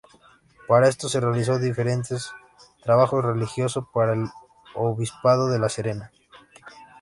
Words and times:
Para 0.67 0.87
esto 0.87 1.07
realizó 1.19 1.59
diferentes 1.59 2.31
trabajos 2.81 3.23
religioso 3.23 3.87
para 3.93 4.13
el 4.13 4.25
obispado 4.73 5.45
de 5.47 5.59
La 5.59 5.69
Serena. 5.69 6.11